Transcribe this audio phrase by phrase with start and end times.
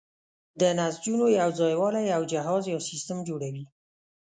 [0.59, 3.63] د نسجونو یوځای والی یو جهاز یا سیستم جوړوي.